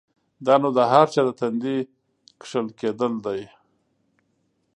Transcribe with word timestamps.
دا 0.45 0.53
نو 0.61 0.69
د 0.77 0.79
هر 0.91 1.05
چا 1.13 1.21
د 1.27 1.29
تندي 1.39 1.77
کښل 2.41 2.67
کېدل 2.79 3.13
دی؛ 3.25 3.41